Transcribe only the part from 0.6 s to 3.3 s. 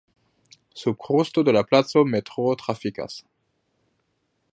Sub krusto de la placo metroo trafikas.